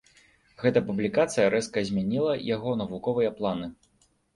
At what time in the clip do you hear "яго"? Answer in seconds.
2.55-2.77